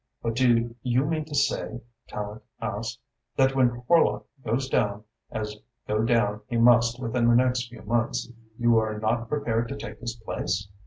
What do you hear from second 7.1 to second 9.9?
the next few months, you are not prepared to